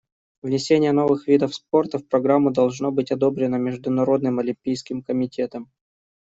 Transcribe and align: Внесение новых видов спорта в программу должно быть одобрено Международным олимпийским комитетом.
Внесение 0.41 0.93
новых 0.93 1.27
видов 1.27 1.53
спорта 1.53 1.99
в 1.99 2.07
программу 2.07 2.49
должно 2.49 2.91
быть 2.91 3.11
одобрено 3.11 3.57
Международным 3.57 4.39
олимпийским 4.39 5.03
комитетом. 5.03 5.69